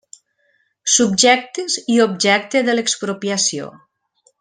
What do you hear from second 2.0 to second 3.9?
objecte de l'expropiació.